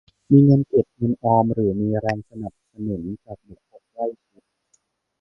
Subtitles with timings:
[0.31, 4.43] มีเงินเก็บเงินออมหรือมีแรงสนับสนุนจากบุคคลใกล้ชิด